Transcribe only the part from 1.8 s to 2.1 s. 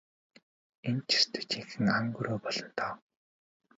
ан